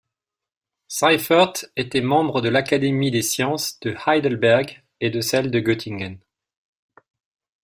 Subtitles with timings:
[0.87, 6.17] Seifert était membre de l'Académies des sciences de Heidelberg et de celle de Göttingen.